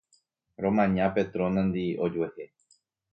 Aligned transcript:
Romaña 0.65 1.05
Petronandi 1.17 1.85
ojuehe 2.05 2.47